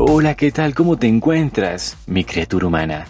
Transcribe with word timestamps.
Hola, 0.00 0.34
¿qué 0.34 0.52
tal? 0.52 0.74
¿Cómo 0.74 0.96
te 0.96 1.06
encuentras, 1.06 1.96
mi 2.06 2.24
criatura 2.24 2.66
humana? 2.66 3.08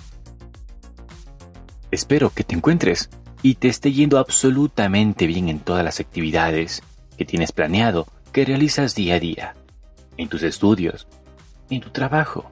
Espero 1.91 2.31
que 2.31 2.45
te 2.45 2.55
encuentres 2.55 3.09
y 3.43 3.55
te 3.55 3.69
esté 3.69 3.93
yendo 3.93 4.19
absolutamente 4.19 5.27
bien 5.27 5.49
en 5.49 5.61
todas 5.61 5.85
las 5.85 6.01
actividades 6.01 6.83
que 7.17 7.25
tienes 7.25 7.53
planeado, 7.53 8.07
que 8.33 8.45
realizas 8.45 8.95
día 8.95 9.17
a 9.17 9.21
día, 9.21 9.55
en 10.17 10.29
tus 10.29 10.43
estudios, 10.43 11.07
en 11.71 11.81
tu 11.81 11.91
trabajo, 11.91 12.51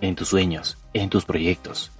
en 0.00 0.14
tus 0.14 0.28
sueños, 0.28 0.78
en 0.92 1.10
tus 1.10 1.24
proyectos. 1.24 1.90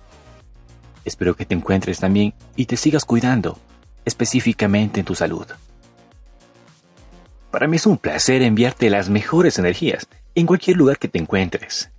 Espero 1.04 1.34
que 1.36 1.46
te 1.46 1.54
encuentres 1.54 2.00
también 2.00 2.34
y 2.56 2.66
te 2.66 2.76
sigas 2.76 3.04
cuidando, 3.04 3.58
específicamente 4.04 5.00
en 5.00 5.06
tu 5.06 5.14
salud. 5.14 5.46
Para 7.50 7.66
mí 7.66 7.76
es 7.76 7.86
un 7.86 7.98
placer 7.98 8.42
enviarte 8.42 8.90
las 8.90 9.08
mejores 9.08 9.58
energías 9.58 10.06
en 10.34 10.46
cualquier 10.46 10.76
lugar 10.76 10.98
que 10.98 11.08
te 11.08 11.18
encuentres. 11.18 11.90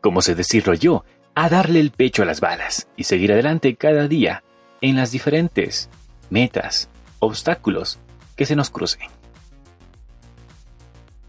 Como 0.00 0.22
sé 0.22 0.34
decirlo 0.34 0.74
yo, 0.74 1.04
a 1.34 1.48
darle 1.50 1.80
el 1.80 1.90
pecho 1.90 2.22
a 2.22 2.26
las 2.26 2.40
balas 2.40 2.88
y 2.96 3.04
seguir 3.04 3.32
adelante 3.32 3.76
cada 3.76 4.08
día 4.08 4.42
en 4.80 4.96
las 4.96 5.10
diferentes 5.10 5.88
metas, 6.30 6.88
obstáculos 7.18 7.98
que 8.36 8.46
se 8.46 8.56
nos 8.56 8.70
crucen. 8.70 9.08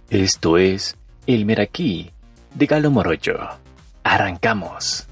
Esto 0.09 0.57
es 0.57 0.97
el 1.25 1.45
Meraquí 1.45 2.11
de 2.53 2.65
Galo 2.65 2.91
Morocho. 2.91 3.37
Arrancamos. 4.03 5.05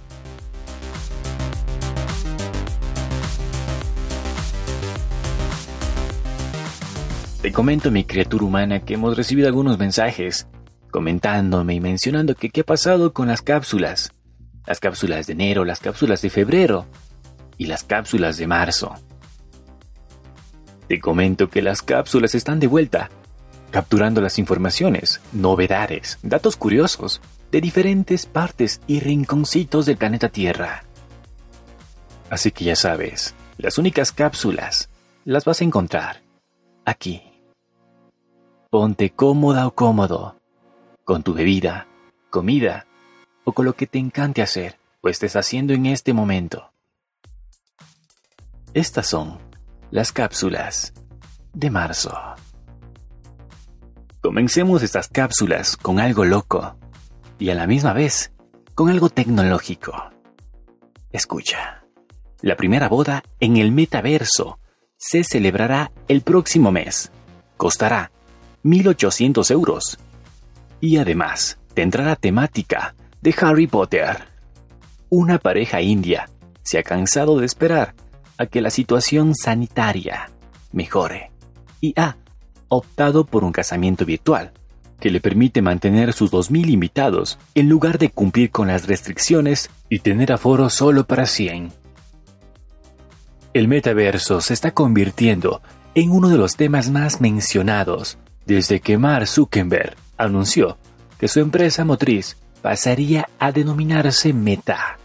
Te 7.42 7.52
comento, 7.52 7.92
mi 7.92 8.05
criatura 8.05 8.45
humana, 8.45 8.80
que 8.80 8.95
hemos 8.95 9.16
recibido 9.16 9.47
algunos 9.47 9.77
mensajes 9.77 10.47
comentándome 10.89 11.75
y 11.75 11.80
mencionando 11.80 12.36
que 12.36 12.49
qué 12.49 12.61
ha 12.61 12.64
pasado 12.64 13.14
con 13.14 13.27
las 13.27 13.42
cápsulas. 13.42 14.11
Las 14.66 14.80
cápsulas 14.80 15.27
de 15.27 15.33
enero, 15.33 15.66
las 15.66 15.80
cápsulas 15.80 16.22
de 16.22 16.30
febrero 16.30 16.88
y 17.58 17.66
las 17.66 17.84
cápsulas 17.84 18.38
de 18.38 18.48
marzo. 18.48 18.95
Te 20.88 21.00
comento 21.00 21.50
que 21.50 21.61
las 21.61 21.81
cápsulas 21.81 22.36
están 22.36 22.59
de 22.59 22.67
vuelta, 22.67 23.09
capturando 23.72 24.22
las 24.22 24.38
informaciones, 24.38 25.22
novedades, 25.34 26.20
datos 26.22 26.56
curiosos 26.56 27.22
de 27.52 27.61
diferentes 27.61 28.26
partes 28.26 28.81
y 28.88 29.00
rinconcitos 29.00 29.86
del 29.86 29.98
planeta 29.98 30.30
Tierra. 30.30 30.83
Así 32.30 32.52
que 32.52 32.66
ya 32.66 32.76
sabes, 32.76 33.33
las 33.58 33.78
únicas 33.78 34.11
cápsulas 34.11 34.89
las 35.23 35.45
vas 35.45 35.61
a 35.61 35.64
encontrar 35.64 36.22
aquí. 36.86 37.23
Ponte 38.70 39.11
cómoda 39.11 39.67
o 39.67 39.73
cómodo 39.73 40.36
con 41.03 41.23
tu 41.23 41.33
bebida, 41.33 41.88
comida 42.30 42.88
o 43.44 43.53
con 43.53 43.66
lo 43.66 43.73
que 43.73 43.88
te 43.88 44.00
encante 44.00 44.42
hacer 44.42 44.78
o 45.02 45.09
estés 45.09 45.36
haciendo 45.36 45.73
en 45.73 45.86
este 45.86 46.14
momento. 46.14 46.72
Estas 48.75 49.07
son 49.07 49.37
las 49.89 50.11
cápsulas 50.11 50.93
de 51.53 51.69
marzo. 51.69 52.13
Comencemos 54.19 54.83
estas 54.83 55.08
cápsulas 55.08 55.77
con 55.77 55.97
algo 55.97 56.25
loco 56.25 56.75
y 57.39 57.52
a 57.52 57.55
la 57.55 57.67
misma 57.67 57.93
vez 57.93 58.33
con 58.73 58.89
algo 58.89 59.08
tecnológico. 59.09 59.93
Escucha. 61.09 61.85
La 62.41 62.58
primera 62.58 62.89
boda 62.89 63.23
en 63.39 63.55
el 63.55 63.71
metaverso 63.71 64.59
se 64.97 65.23
celebrará 65.23 65.93
el 66.09 66.19
próximo 66.19 66.69
mes. 66.73 67.14
Costará 67.55 68.11
1.800 68.65 69.52
euros 69.52 69.97
y 70.81 70.97
además 70.97 71.59
tendrá 71.73 72.03
la 72.03 72.17
temática 72.17 72.93
de 73.21 73.33
Harry 73.39 73.67
Potter. 73.67 74.25
Una 75.08 75.39
pareja 75.39 75.80
india 75.80 76.30
se 76.61 76.77
ha 76.77 76.83
cansado 76.83 77.39
de 77.39 77.45
esperar 77.45 77.95
a 78.37 78.45
que 78.45 78.61
la 78.61 78.69
situación 78.69 79.35
sanitaria 79.35 80.31
mejore 80.71 81.31
y 81.81 81.93
ha 81.99 82.17
optado 82.67 83.25
por 83.25 83.43
un 83.43 83.51
casamiento 83.51 84.05
virtual 84.05 84.51
que 84.99 85.09
le 85.09 85.21
permite 85.21 85.61
mantener 85.61 86.13
sus 86.13 86.31
2.000 86.31 86.69
invitados 86.69 87.37
en 87.53 87.69
lugar 87.69 87.97
de 87.97 88.09
cumplir 88.09 88.51
con 88.51 88.67
las 88.67 88.87
restricciones 88.87 89.69
y 89.89 89.99
tener 89.99 90.31
aforo 90.31 90.69
solo 90.69 91.05
para 91.05 91.25
100. 91.25 91.71
El 93.53 93.67
metaverso 93.67 94.41
se 94.41 94.53
está 94.53 94.71
convirtiendo 94.71 95.61
en 95.93 96.11
uno 96.11 96.29
de 96.29 96.37
los 96.37 96.55
temas 96.55 96.89
más 96.89 97.21
mencionados 97.21 98.17
desde 98.45 98.79
que 98.79 98.97
Mark 98.97 99.27
Zuckerberg 99.27 99.95
anunció 100.17 100.77
que 101.19 101.27
su 101.27 101.39
empresa 101.39 101.85
motriz 101.85 102.37
pasaría 102.61 103.29
a 103.39 103.52
denominarse 103.52 104.33
Meta. 104.33 104.97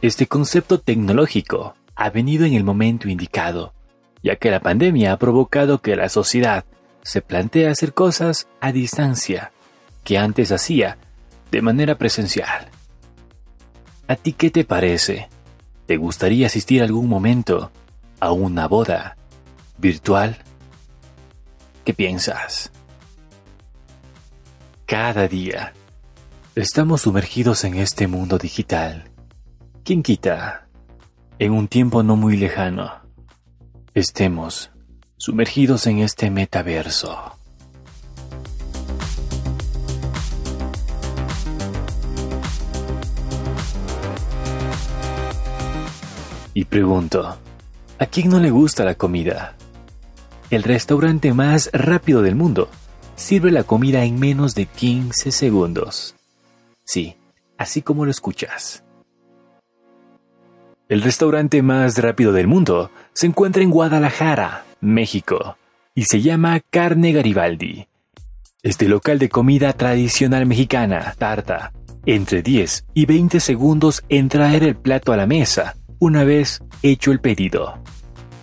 Este 0.00 0.26
concepto 0.26 0.80
tecnológico 0.80 1.74
ha 2.02 2.10
venido 2.10 2.44
en 2.44 2.54
el 2.54 2.64
momento 2.64 3.08
indicado, 3.08 3.74
ya 4.22 4.36
que 4.36 4.50
la 4.50 4.60
pandemia 4.60 5.12
ha 5.12 5.18
provocado 5.18 5.80
que 5.80 5.94
la 5.94 6.08
sociedad 6.08 6.64
se 7.02 7.22
plantee 7.22 7.68
hacer 7.68 7.94
cosas 7.94 8.48
a 8.60 8.72
distancia 8.72 9.52
que 10.02 10.18
antes 10.18 10.50
hacía 10.50 10.98
de 11.50 11.62
manera 11.62 11.98
presencial. 11.98 12.68
¿A 14.08 14.16
ti 14.16 14.32
qué 14.32 14.50
te 14.50 14.64
parece? 14.64 15.28
¿Te 15.86 15.96
gustaría 15.96 16.46
asistir 16.46 16.82
algún 16.82 17.08
momento 17.08 17.70
a 18.18 18.32
una 18.32 18.66
boda 18.66 19.16
virtual? 19.78 20.38
¿Qué 21.84 21.94
piensas? 21.94 22.72
cada 24.92 25.26
día. 25.26 25.72
Estamos 26.54 27.00
sumergidos 27.00 27.64
en 27.64 27.76
este 27.76 28.08
mundo 28.08 28.36
digital. 28.36 29.10
¿Quién 29.84 30.02
quita? 30.02 30.66
En 31.42 31.50
un 31.50 31.66
tiempo 31.66 32.04
no 32.04 32.14
muy 32.14 32.36
lejano, 32.36 32.92
estemos 33.94 34.70
sumergidos 35.16 35.88
en 35.88 35.98
este 35.98 36.30
metaverso. 36.30 37.18
Y 46.54 46.64
pregunto, 46.66 47.36
¿a 47.98 48.06
quién 48.06 48.28
no 48.28 48.38
le 48.38 48.52
gusta 48.52 48.84
la 48.84 48.94
comida? 48.94 49.56
El 50.48 50.62
restaurante 50.62 51.34
más 51.34 51.70
rápido 51.72 52.22
del 52.22 52.36
mundo 52.36 52.68
sirve 53.16 53.50
la 53.50 53.64
comida 53.64 54.04
en 54.04 54.20
menos 54.20 54.54
de 54.54 54.66
15 54.66 55.32
segundos. 55.32 56.14
Sí, 56.84 57.16
así 57.58 57.82
como 57.82 58.04
lo 58.04 58.12
escuchas. 58.12 58.84
El 60.92 61.00
restaurante 61.00 61.62
más 61.62 61.96
rápido 61.96 62.34
del 62.34 62.46
mundo 62.46 62.90
se 63.14 63.24
encuentra 63.24 63.62
en 63.62 63.70
Guadalajara, 63.70 64.66
México, 64.82 65.56
y 65.94 66.04
se 66.04 66.20
llama 66.20 66.60
Carne 66.68 67.12
Garibaldi. 67.12 67.86
Este 68.62 68.88
local 68.88 69.18
de 69.18 69.30
comida 69.30 69.72
tradicional 69.72 70.44
mexicana 70.44 71.14
tarta 71.16 71.72
entre 72.04 72.42
10 72.42 72.84
y 72.92 73.06
20 73.06 73.40
segundos 73.40 74.04
en 74.10 74.28
traer 74.28 74.64
el 74.64 74.76
plato 74.76 75.14
a 75.14 75.16
la 75.16 75.26
mesa 75.26 75.76
una 75.98 76.24
vez 76.24 76.62
hecho 76.82 77.10
el 77.10 77.20
pedido. 77.20 77.82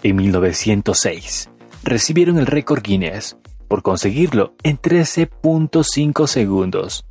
En 0.02 0.16
1906 0.16 1.52
recibieron 1.84 2.40
el 2.40 2.48
récord 2.48 2.82
Guinness 2.82 3.38
por 3.68 3.84
conseguirlo 3.84 4.56
en 4.64 4.80
13.5 4.80 6.26
segundos. 6.26 7.06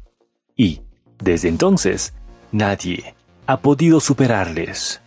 Y, 0.56 0.80
desde 1.22 1.48
entonces, 1.48 2.12
nadie 2.50 3.14
ha 3.46 3.60
podido 3.60 4.00
superarles. 4.00 5.00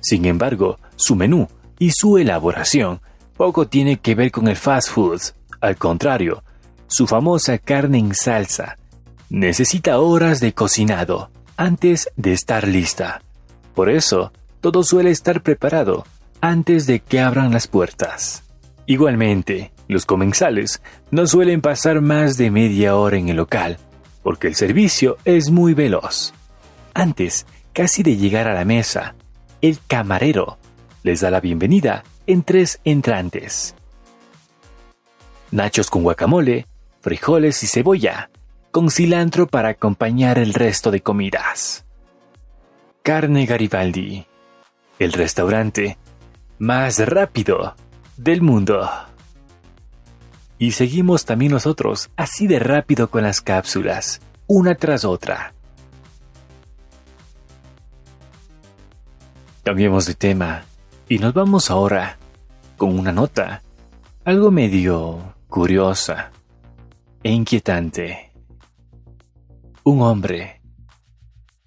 Sin 0.00 0.24
embargo, 0.24 0.78
su 0.96 1.16
menú 1.16 1.48
y 1.78 1.90
su 1.92 2.18
elaboración 2.18 3.00
poco 3.36 3.68
tiene 3.68 3.98
que 3.98 4.14
ver 4.14 4.30
con 4.30 4.48
el 4.48 4.56
fast 4.56 4.90
food. 4.90 5.20
Al 5.60 5.76
contrario, 5.76 6.42
su 6.86 7.06
famosa 7.06 7.58
carne 7.58 7.98
en 7.98 8.14
salsa 8.14 8.76
necesita 9.30 9.98
horas 9.98 10.40
de 10.40 10.54
cocinado 10.54 11.30
antes 11.56 12.10
de 12.16 12.32
estar 12.32 12.66
lista. 12.66 13.22
Por 13.74 13.90
eso, 13.90 14.32
todo 14.60 14.82
suele 14.82 15.10
estar 15.10 15.42
preparado 15.42 16.04
antes 16.40 16.86
de 16.86 17.00
que 17.00 17.20
abran 17.20 17.52
las 17.52 17.66
puertas. 17.66 18.44
Igualmente, 18.86 19.72
los 19.86 20.06
comensales 20.06 20.82
no 21.10 21.26
suelen 21.26 21.60
pasar 21.60 22.00
más 22.00 22.36
de 22.36 22.50
media 22.50 22.96
hora 22.96 23.18
en 23.18 23.28
el 23.28 23.36
local, 23.36 23.78
porque 24.22 24.48
el 24.48 24.54
servicio 24.54 25.18
es 25.24 25.50
muy 25.50 25.74
veloz. 25.74 26.32
Antes, 26.94 27.46
casi 27.72 28.02
de 28.02 28.16
llegar 28.16 28.48
a 28.48 28.54
la 28.54 28.64
mesa, 28.64 29.14
el 29.60 29.78
camarero 29.86 30.58
les 31.02 31.20
da 31.20 31.30
la 31.30 31.40
bienvenida 31.40 32.04
en 32.26 32.42
tres 32.42 32.80
entrantes, 32.84 33.74
nachos 35.50 35.90
con 35.90 36.02
guacamole, 36.02 36.66
frijoles 37.00 37.62
y 37.62 37.66
cebolla, 37.66 38.30
con 38.70 38.90
cilantro 38.90 39.46
para 39.46 39.70
acompañar 39.70 40.38
el 40.38 40.54
resto 40.54 40.90
de 40.90 41.00
comidas. 41.00 41.86
Carne 43.02 43.46
Garibaldi, 43.46 44.26
el 44.98 45.12
restaurante 45.12 45.98
más 46.58 46.98
rápido 46.98 47.74
del 48.16 48.42
mundo. 48.42 48.88
Y 50.58 50.72
seguimos 50.72 51.24
también 51.24 51.52
nosotros 51.52 52.10
así 52.16 52.46
de 52.46 52.58
rápido 52.58 53.08
con 53.08 53.22
las 53.22 53.40
cápsulas, 53.40 54.20
una 54.46 54.74
tras 54.74 55.04
otra. 55.04 55.54
Cambiemos 59.68 60.06
de 60.06 60.14
tema 60.14 60.64
y 61.10 61.18
nos 61.18 61.34
vamos 61.34 61.70
ahora 61.70 62.16
con 62.78 62.98
una 62.98 63.12
nota, 63.12 63.62
algo 64.24 64.50
medio 64.50 65.34
curiosa 65.46 66.30
e 67.22 67.30
inquietante. 67.30 68.32
Un 69.84 70.00
hombre 70.00 70.62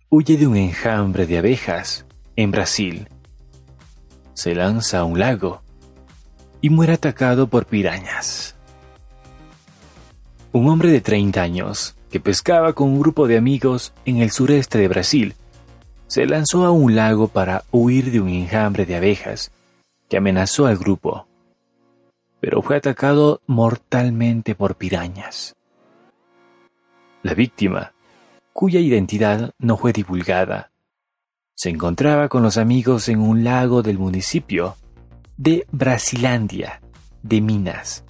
huye 0.10 0.36
de 0.36 0.48
un 0.48 0.58
enjambre 0.58 1.28
de 1.28 1.38
abejas 1.38 2.08
en 2.36 2.50
Brasil. 2.50 3.08
Se 4.34 4.56
lanza 4.56 4.98
a 4.98 5.04
un 5.04 5.20
lago 5.20 5.62
y 6.60 6.72
muere 6.72 6.94
atacado 6.94 7.46
por 7.46 7.68
pirañas. 7.68 8.56
Un 10.54 10.68
hombre 10.70 10.90
de 10.90 11.02
30 11.02 11.40
años 11.40 11.96
que 12.10 12.20
pescaba 12.20 12.74
con 12.74 12.90
un 12.90 13.00
grupo 13.00 13.28
de 13.28 13.38
amigos 13.38 13.94
en 14.06 14.18
el 14.18 14.32
sureste 14.32 14.80
de 14.80 14.88
Brasil 14.88 15.36
se 16.12 16.26
lanzó 16.26 16.66
a 16.66 16.72
un 16.72 16.94
lago 16.94 17.30
para 17.30 17.64
huir 17.72 18.12
de 18.12 18.20
un 18.20 18.28
enjambre 18.28 18.86
de 18.86 18.98
abejas 18.98 19.50
que 20.10 20.18
amenazó 20.18 20.66
al 20.66 20.76
grupo, 20.76 21.26
pero 22.42 22.62
fue 22.62 22.76
atacado 22.76 23.40
mortalmente 23.48 24.54
por 24.54 24.76
pirañas. 24.76 25.56
La 27.24 27.34
víctima, 27.34 27.94
cuya 28.52 28.82
identidad 28.82 29.54
no 29.58 29.78
fue 29.78 29.94
divulgada, 29.94 30.72
se 31.56 31.70
encontraba 31.70 32.28
con 32.28 32.44
los 32.44 32.58
amigos 32.58 33.08
en 33.08 33.22
un 33.22 33.46
lago 33.46 33.82
del 33.82 33.98
municipio 33.98 34.76
de 35.38 35.66
Brasilandia, 35.72 36.82
de 37.24 37.40
Minas, 37.40 38.04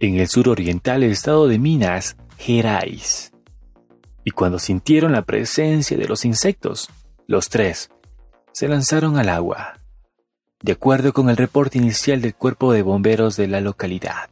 en 0.00 0.16
el 0.16 0.26
suroriental 0.26 1.04
estado 1.04 1.46
de 1.46 1.60
Minas 1.60 2.16
Gerais. 2.36 3.29
Y 4.24 4.30
cuando 4.32 4.58
sintieron 4.58 5.12
la 5.12 5.22
presencia 5.22 5.96
de 5.96 6.06
los 6.06 6.24
insectos, 6.24 6.88
los 7.26 7.48
tres 7.48 7.90
se 8.52 8.68
lanzaron 8.68 9.18
al 9.18 9.28
agua 9.28 9.80
de 10.62 10.72
acuerdo 10.72 11.12
con 11.12 11.30
el 11.30 11.36
reporte 11.36 11.78
inicial 11.78 12.20
del 12.20 12.34
cuerpo 12.34 12.72
de 12.72 12.82
bomberos 12.82 13.36
de 13.36 13.48
la 13.48 13.60
localidad. 13.60 14.28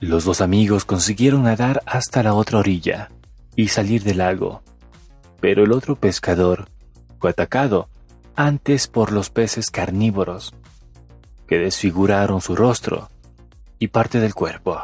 Los 0.00 0.24
dos 0.24 0.40
amigos 0.40 0.84
consiguieron 0.84 1.44
nadar 1.44 1.82
hasta 1.86 2.22
la 2.22 2.34
otra 2.34 2.58
orilla 2.58 3.10
y 3.54 3.68
salir 3.68 4.02
del 4.02 4.18
lago, 4.18 4.62
pero 5.40 5.64
el 5.64 5.72
otro 5.72 5.96
pescador 5.96 6.68
fue 7.20 7.30
atacado 7.30 7.88
antes 8.34 8.88
por 8.88 9.12
los 9.12 9.30
peces 9.30 9.70
carnívoros, 9.70 10.54
que 11.46 11.58
desfiguraron 11.58 12.40
su 12.40 12.56
rostro 12.56 13.08
y 13.78 13.88
parte 13.88 14.18
del 14.20 14.34
cuerpo. 14.34 14.80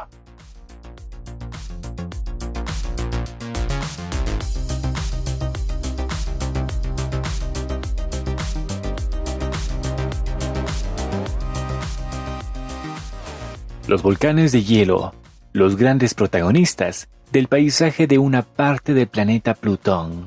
Los 13.85 14.01
volcanes 14.01 14.53
de 14.53 14.63
hielo, 14.63 15.13
los 15.51 15.75
grandes 15.75 16.13
protagonistas 16.13 17.09
del 17.33 17.49
paisaje 17.49 18.07
de 18.07 18.17
una 18.17 18.41
parte 18.41 18.93
del 18.93 19.07
planeta 19.07 19.55
Plutón. 19.55 20.25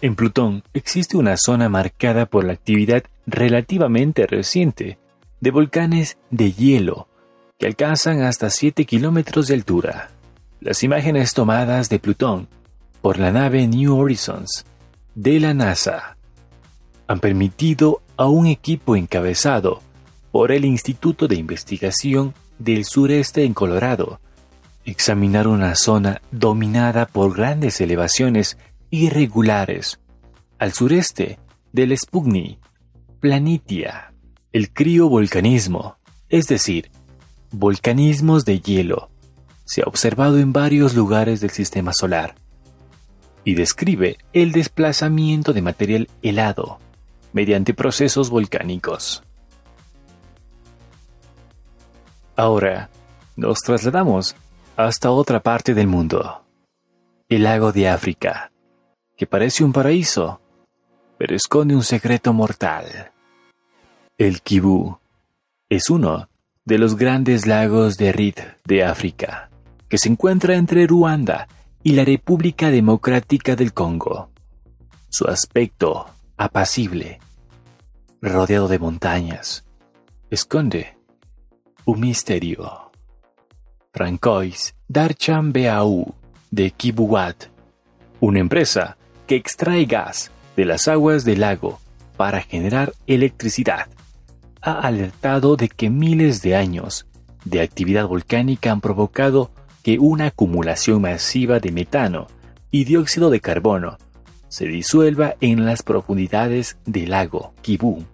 En 0.00 0.16
Plutón 0.16 0.64
existe 0.74 1.16
una 1.16 1.36
zona 1.36 1.68
marcada 1.68 2.26
por 2.26 2.42
la 2.42 2.54
actividad 2.54 3.04
relativamente 3.24 4.26
reciente 4.26 4.98
de 5.40 5.50
volcanes 5.52 6.18
de 6.30 6.50
hielo 6.50 7.06
que 7.56 7.66
alcanzan 7.66 8.22
hasta 8.22 8.50
7 8.50 8.84
kilómetros 8.84 9.46
de 9.46 9.54
altura. 9.54 10.10
Las 10.60 10.82
imágenes 10.82 11.34
tomadas 11.34 11.88
de 11.88 12.00
Plutón 12.00 12.48
por 13.00 13.20
la 13.20 13.30
nave 13.30 13.68
New 13.68 13.96
Horizons 13.96 14.66
de 15.14 15.38
la 15.38 15.54
NASA 15.54 16.16
han 17.06 17.20
permitido 17.20 18.02
a 18.16 18.26
un 18.26 18.48
equipo 18.48 18.96
encabezado 18.96 19.82
por 20.32 20.50
el 20.50 20.64
Instituto 20.64 21.28
de 21.28 21.36
Investigación 21.36 22.34
del 22.58 22.86
Sureste 22.86 23.44
en 23.44 23.52
Colorado, 23.52 24.18
examinar 24.84 25.46
una 25.46 25.76
zona 25.76 26.22
dominada 26.32 27.06
por 27.06 27.36
grandes 27.36 27.80
elevaciones 27.80 28.56
irregulares. 28.90 30.00
Al 30.58 30.72
sureste 30.72 31.38
del 31.72 31.96
Spugni, 31.96 32.58
Planitia, 33.20 34.14
el 34.52 34.72
criovolcanismo, 34.72 35.96
es 36.30 36.48
decir, 36.48 36.90
volcanismos 37.50 38.44
de 38.46 38.60
hielo, 38.60 39.10
se 39.64 39.82
ha 39.82 39.84
observado 39.84 40.38
en 40.38 40.52
varios 40.52 40.94
lugares 40.94 41.40
del 41.40 41.50
sistema 41.50 41.92
solar. 41.92 42.34
Y 43.44 43.54
describe 43.54 44.16
el 44.32 44.52
desplazamiento 44.52 45.52
de 45.52 45.62
material 45.62 46.08
helado 46.22 46.78
mediante 47.32 47.74
procesos 47.74 48.30
volcánicos. 48.30 49.22
Ahora 52.36 52.88
nos 53.36 53.60
trasladamos 53.60 54.34
hasta 54.76 55.10
otra 55.10 55.40
parte 55.40 55.74
del 55.74 55.86
mundo, 55.86 56.42
el 57.28 57.42
lago 57.42 57.72
de 57.72 57.88
África, 57.88 58.50
que 59.16 59.26
parece 59.26 59.64
un 59.64 59.72
paraíso, 59.72 60.40
pero 61.18 61.36
esconde 61.36 61.74
un 61.74 61.82
secreto 61.82 62.32
mortal. 62.32 63.12
El 64.16 64.40
Kibú 64.40 64.98
es 65.68 65.90
uno 65.90 66.28
de 66.64 66.78
los 66.78 66.96
grandes 66.96 67.46
lagos 67.46 67.96
de 67.96 68.12
Rid 68.12 68.36
de 68.64 68.84
África, 68.84 69.50
que 69.88 69.98
se 69.98 70.08
encuentra 70.08 70.56
entre 70.56 70.86
Ruanda 70.86 71.48
y 71.82 71.92
la 71.92 72.04
República 72.04 72.70
Democrática 72.70 73.56
del 73.56 73.74
Congo. 73.74 74.30
Su 75.10 75.26
aspecto 75.28 76.06
apacible, 76.38 77.20
rodeado 78.22 78.68
de 78.68 78.78
montañas, 78.78 79.64
esconde 80.30 80.96
un 81.84 82.00
misterio. 82.00 82.90
Francois 83.92 84.74
Darchan 84.88 85.52
Beau 85.52 86.14
de 86.50 86.70
Kibuwat, 86.70 87.46
una 88.20 88.38
empresa 88.38 88.96
que 89.26 89.36
extrae 89.36 89.84
gas 89.84 90.30
de 90.56 90.64
las 90.64 90.88
aguas 90.88 91.24
del 91.24 91.40
lago 91.40 91.80
para 92.16 92.40
generar 92.40 92.92
electricidad, 93.06 93.88
ha 94.60 94.80
alertado 94.80 95.56
de 95.56 95.68
que 95.68 95.90
miles 95.90 96.40
de 96.42 96.54
años 96.54 97.06
de 97.44 97.60
actividad 97.60 98.06
volcánica 98.06 98.70
han 98.70 98.80
provocado 98.80 99.50
que 99.82 99.98
una 99.98 100.26
acumulación 100.26 101.02
masiva 101.02 101.58
de 101.58 101.72
metano 101.72 102.28
y 102.70 102.84
dióxido 102.84 103.30
de 103.30 103.40
carbono 103.40 103.98
se 104.48 104.66
disuelva 104.66 105.34
en 105.40 105.64
las 105.64 105.82
profundidades 105.82 106.76
del 106.86 107.10
lago 107.10 107.54
Kibu 107.62 108.04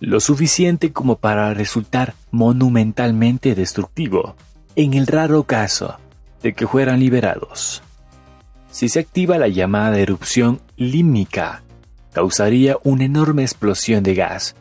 lo 0.00 0.18
suficiente 0.18 0.92
como 0.92 1.16
para 1.16 1.52
resultar 1.54 2.14
monumentalmente 2.30 3.54
destructivo, 3.54 4.34
en 4.74 4.94
el 4.94 5.06
raro 5.06 5.44
caso 5.44 5.96
de 6.42 6.54
que 6.54 6.66
fueran 6.66 7.00
liberados. 7.00 7.82
Si 8.70 8.88
se 8.88 9.00
activa 9.00 9.38
la 9.38 9.48
llamada 9.48 9.98
erupción 9.98 10.60
límnica, 10.76 11.62
causaría 12.12 12.76
una 12.82 13.04
enorme 13.04 13.42
explosión 13.42 14.02
de 14.02 14.14
gas 14.14 14.56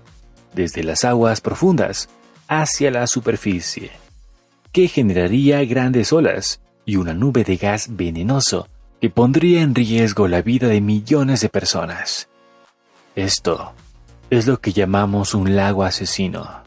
desde 0.53 0.83
las 0.83 1.05
aguas 1.05 1.41
profundas 1.41 2.09
hacia 2.47 2.91
la 2.91 3.07
superficie, 3.07 3.91
que 4.71 4.87
generaría 4.87 5.63
grandes 5.65 6.11
olas 6.11 6.59
y 6.85 6.97
una 6.97 7.13
nube 7.13 7.43
de 7.43 7.55
gas 7.55 7.95
venenoso 7.95 8.67
que 8.99 9.09
pondría 9.09 9.61
en 9.61 9.75
riesgo 9.75 10.27
la 10.27 10.41
vida 10.41 10.67
de 10.67 10.81
millones 10.81 11.41
de 11.41 11.49
personas. 11.49 12.27
Esto 13.15 13.73
es 14.29 14.47
lo 14.47 14.59
que 14.61 14.73
llamamos 14.73 15.33
un 15.33 15.55
lago 15.55 15.83
asesino, 15.83 16.63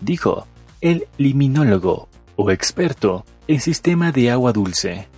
dijo 0.00 0.46
el 0.80 1.06
liminólogo 1.18 2.08
o 2.36 2.50
experto 2.50 3.24
en 3.46 3.60
sistema 3.60 4.12
de 4.12 4.30
agua 4.30 4.52
dulce. 4.52 5.08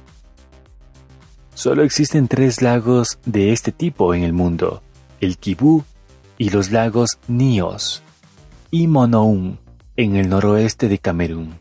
Solo 1.54 1.82
existen 1.82 2.28
tres 2.28 2.62
lagos 2.62 3.18
de 3.24 3.52
este 3.52 3.72
tipo 3.72 4.14
en 4.14 4.24
el 4.24 4.32
mundo, 4.32 4.82
el 5.20 5.38
Kibú 5.38 5.84
y 6.36 6.50
los 6.50 6.70
lagos 6.70 7.18
Nios 7.28 8.02
y 8.70 8.88
Monoun 8.88 9.58
en 9.96 10.16
el 10.16 10.28
noroeste 10.28 10.88
de 10.88 10.98
Camerún. 10.98 11.60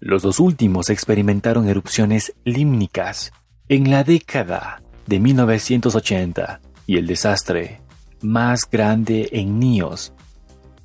Los 0.00 0.22
dos 0.22 0.40
últimos 0.40 0.88
experimentaron 0.88 1.68
erupciones 1.68 2.32
límnicas 2.44 3.32
en 3.68 3.90
la 3.90 4.02
década 4.02 4.82
de 5.06 5.20
1980 5.20 6.60
y 6.86 6.96
el 6.96 7.06
desastre 7.06 7.80
más 8.22 8.68
grande 8.68 9.28
en 9.32 9.58
Nios, 9.58 10.12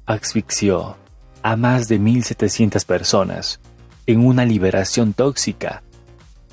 asfixió 0.05 0.97
a 1.43 1.55
más 1.55 1.87
de 1.87 1.99
1.700 1.99 2.85
personas 2.85 3.59
en 4.05 4.25
una 4.25 4.45
liberación 4.45 5.13
tóxica 5.13 5.83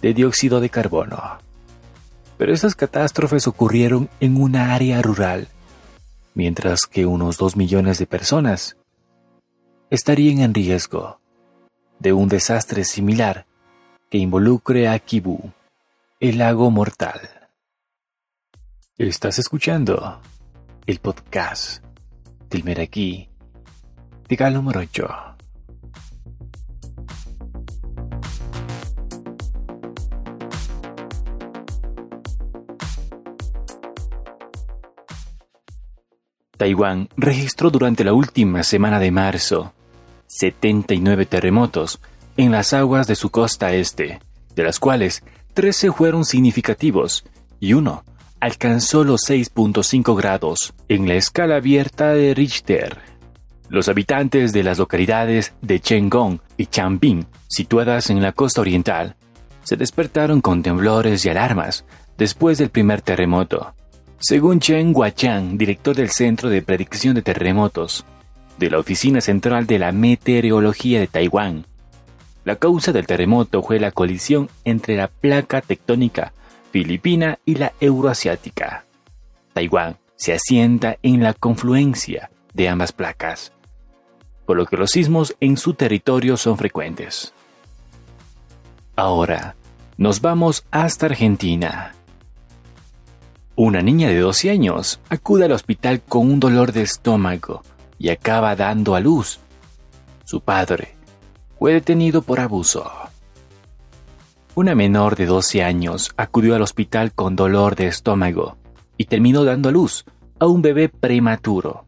de 0.01 0.15
dióxido 0.15 0.61
de 0.61 0.71
carbono. 0.71 1.39
Pero 2.39 2.53
esas 2.53 2.75
catástrofes 2.75 3.47
ocurrieron 3.47 4.09
en 4.21 4.41
una 4.41 4.75
área 4.75 5.01
rural, 5.01 5.49
mientras 6.35 6.87
que 6.87 7.07
unos 7.07 7.37
2 7.39 7.57
millones 7.57 7.99
de 7.99 8.07
personas 8.07 8.77
estarían 9.91 10.41
en 10.41 10.55
riesgo 10.55 11.21
de 11.99 12.13
un 12.13 12.29
desastre 12.29 12.85
similar 12.85 13.47
que 14.11 14.19
involucre 14.19 14.89
a 14.89 14.99
Kibu, 14.99 15.53
el 16.21 16.39
lago 16.39 16.71
mortal. 16.71 17.21
Estás 18.99 19.39
escuchando 19.39 20.21
el 20.87 20.99
podcast 20.99 21.85
del 22.51 22.65
Meraki 22.65 23.29
de 24.29 24.37
Galo 24.37 24.63
Morocho. 24.63 25.09
Taiwán 36.57 37.09
registró 37.17 37.71
durante 37.71 38.05
la 38.05 38.13
última 38.13 38.63
semana 38.63 38.99
de 38.99 39.11
marzo 39.11 39.73
79 40.27 41.27
terremotos 41.27 42.01
en 42.37 42.51
las 42.51 42.73
aguas 42.73 43.07
de 43.07 43.15
su 43.15 43.31
costa 43.31 43.73
este, 43.73 44.21
de 44.55 44.65
las 44.65 44.81
cuales 44.81 45.23
13 45.55 45.93
fueron 45.93 46.25
significativos 46.25 47.25
y 47.61 47.75
uno 47.75 48.05
alcanzó 48.43 49.05
los 49.05 49.21
6.5 49.29 50.17
grados 50.17 50.75
en 50.89 51.07
la 51.07 51.15
escala 51.15 51.55
abierta 51.59 52.13
de 52.13 52.35
Richter. 52.35 52.99
Los 53.69 53.89
habitantes 53.89 54.53
de 54.53 54.65
las 54.65 54.79
localidades 54.79 55.55
de 55.63 55.79
Chenggong 55.79 56.41
y 56.57 56.67
Changping, 56.67 57.25
situadas 57.47 58.11
en 58.11 58.21
la 58.21 58.33
costa 58.33 58.61
oriental, 58.61 59.15
se 59.63 59.77
despertaron 59.77 60.41
con 60.41 60.65
temblores 60.65 61.25
y 61.25 61.29
alarmas 61.29 61.85
después 62.19 62.59
del 62.59 62.71
primer 62.71 63.01
terremoto. 63.01 63.75
Según 64.19 64.59
Chen 64.59 64.93
Guachang, 64.93 65.57
director 65.57 65.95
del 65.95 66.11
Centro 66.11 66.49
de 66.49 66.63
Predicción 66.63 67.15
de 67.15 67.23
Terremotos 67.23 68.05
de 68.59 68.71
la 68.71 68.81
Oficina 68.81 69.21
Central 69.21 69.69
de 69.69 69.79
la 69.79 69.93
Meteorología 69.93 70.99
de 70.99 71.07
Taiwán, 71.07 71.65
la 72.45 72.57
causa 72.57 72.91
del 72.91 73.07
terremoto 73.07 73.63
fue 73.63 73.79
la 73.79 73.93
colisión 73.93 74.51
entre 74.65 74.97
la 74.97 75.07
placa 75.07 75.61
tectónica 75.61 76.33
filipina 76.73 77.39
y 77.45 77.57
la 77.57 77.75
euroasiática. 77.81 78.87
Taiwán 79.53 79.99
se 80.17 80.33
asienta 80.33 80.97
en 81.03 81.23
la 81.23 81.35
confluencia 81.35 82.31
de 82.55 82.69
ambas 82.69 82.93
placas, 82.93 83.53
por 84.47 84.57
lo 84.57 84.67
que 84.67 84.77
los 84.77 84.91
sismos 84.91 85.37
en 85.41 85.57
su 85.57 85.75
territorio 85.75 86.37
son 86.37 86.57
frecuentes. 86.57 87.35
Ahora, 88.97 89.55
nos 89.99 90.21
vamos 90.21 90.65
hasta 90.71 91.07
Argentina. 91.07 91.95
Una 93.55 93.83
niña 93.83 94.09
de 94.09 94.19
12 94.19 94.51
años 94.51 95.01
acude 95.11 95.45
al 95.45 95.53
hospital 95.53 96.01
con 96.01 96.31
un 96.31 96.41
dolor 96.41 96.73
de 96.73 96.83
estómago 96.83 97.63
y 97.99 98.09
acaba 98.09 98.57
dando 98.57 98.95
a 98.95 99.01
luz. 99.01 99.41
Su 100.25 100.41
padre 100.41 100.95
fue 101.59 101.75
detenido 101.75 102.23
por 102.23 102.41
abuso. 102.41 103.02
Una 104.55 104.75
menor 104.75 105.17
de 105.17 105.25
12 105.25 105.63
años 105.63 106.13
acudió 106.19 106.55
al 106.55 106.61
hospital 106.61 107.13
con 107.15 107.37
dolor 107.37 107.75
de 107.75 107.87
estómago 107.87 108.59
y 108.99 109.07
terminó 109.07 109.45
dando 109.45 109.71
a 109.71 109.73
luz 109.73 110.05
a 110.39 110.47
un 110.47 110.61
bebé 110.61 110.91
prematuro. 110.91 111.87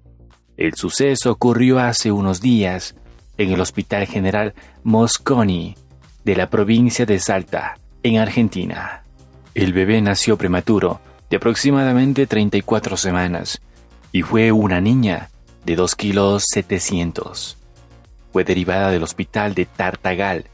El 0.56 0.72
suceso 0.74 1.30
ocurrió 1.30 1.78
hace 1.78 2.10
unos 2.10 2.40
días 2.40 2.94
en 3.36 3.52
el 3.52 3.60
Hospital 3.60 4.06
General 4.06 4.54
Mosconi 4.82 5.74
de 6.24 6.36
la 6.36 6.48
provincia 6.48 7.04
de 7.04 7.18
Salta, 7.18 7.78
en 8.02 8.16
Argentina. 8.16 9.02
El 9.54 9.74
bebé 9.74 10.00
nació 10.00 10.38
prematuro 10.38 11.00
de 11.28 11.36
aproximadamente 11.36 12.26
34 12.26 12.96
semanas 12.96 13.60
y 14.10 14.22
fue 14.22 14.52
una 14.52 14.80
niña 14.80 15.28
de 15.66 15.76
2 15.76 15.94
kilos 15.96 16.44
700. 16.48 17.58
Fue 18.32 18.42
derivada 18.42 18.90
del 18.90 19.02
hospital 19.02 19.54
de 19.54 19.66
Tartagal 19.66 20.46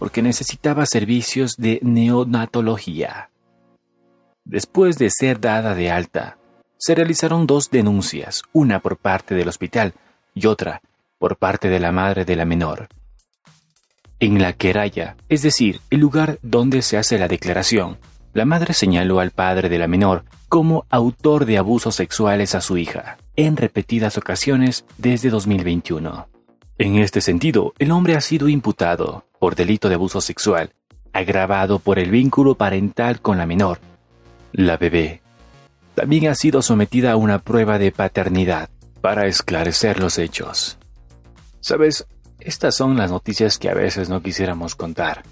porque 0.00 0.22
necesitaba 0.22 0.86
servicios 0.86 1.56
de 1.58 1.78
neonatología. 1.82 3.28
Después 4.46 4.96
de 4.96 5.10
ser 5.10 5.40
dada 5.40 5.74
de 5.74 5.90
alta, 5.90 6.38
se 6.78 6.94
realizaron 6.94 7.46
dos 7.46 7.70
denuncias, 7.70 8.42
una 8.54 8.80
por 8.80 8.96
parte 8.96 9.34
del 9.34 9.48
hospital 9.48 9.92
y 10.34 10.46
otra 10.46 10.80
por 11.18 11.36
parte 11.36 11.68
de 11.68 11.78
la 11.80 11.92
madre 11.92 12.24
de 12.24 12.34
la 12.34 12.46
menor. 12.46 12.88
En 14.20 14.40
la 14.40 14.54
queraya, 14.54 15.16
es 15.28 15.42
decir, 15.42 15.82
el 15.90 16.00
lugar 16.00 16.38
donde 16.40 16.80
se 16.80 16.96
hace 16.96 17.18
la 17.18 17.28
declaración, 17.28 17.98
la 18.32 18.46
madre 18.46 18.72
señaló 18.72 19.20
al 19.20 19.32
padre 19.32 19.68
de 19.68 19.78
la 19.78 19.86
menor 19.86 20.24
como 20.48 20.86
autor 20.88 21.44
de 21.44 21.58
abusos 21.58 21.94
sexuales 21.94 22.54
a 22.54 22.62
su 22.62 22.78
hija, 22.78 23.18
en 23.36 23.58
repetidas 23.58 24.16
ocasiones 24.16 24.86
desde 24.96 25.28
2021. 25.28 26.29
En 26.80 26.96
este 26.96 27.20
sentido, 27.20 27.74
el 27.78 27.90
hombre 27.90 28.16
ha 28.16 28.22
sido 28.22 28.48
imputado 28.48 29.26
por 29.38 29.54
delito 29.54 29.90
de 29.90 29.96
abuso 29.96 30.22
sexual, 30.22 30.72
agravado 31.12 31.78
por 31.78 31.98
el 31.98 32.10
vínculo 32.10 32.54
parental 32.54 33.20
con 33.20 33.36
la 33.36 33.44
menor. 33.44 33.80
La 34.52 34.78
bebé 34.78 35.20
también 35.94 36.28
ha 36.28 36.34
sido 36.34 36.62
sometida 36.62 37.12
a 37.12 37.16
una 37.16 37.40
prueba 37.40 37.78
de 37.78 37.92
paternidad 37.92 38.70
para 39.02 39.26
esclarecer 39.26 40.00
los 40.00 40.16
hechos. 40.16 40.78
Sabes, 41.60 42.06
estas 42.38 42.76
son 42.76 42.96
las 42.96 43.10
noticias 43.10 43.58
que 43.58 43.68
a 43.68 43.74
veces 43.74 44.08
no 44.08 44.22
quisiéramos 44.22 44.74
contar. 44.74 45.22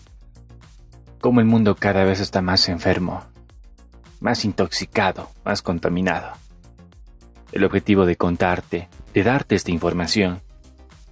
Como 1.19 1.41
el 1.41 1.47
mundo 1.47 1.77
cada 1.77 2.05
vez 2.05 2.21
está 2.21 2.43
más 2.43 2.69
enfermo, 2.69 3.25
más 4.21 4.45
intoxicado, 4.45 5.31
más 5.47 5.63
contaminado. 5.63 6.31
El 7.53 7.65
objetivo 7.65 8.05
de 8.05 8.17
contarte, 8.17 8.91
de 9.15 9.23
darte 9.23 9.55
esta 9.55 9.71
información, 9.71 10.43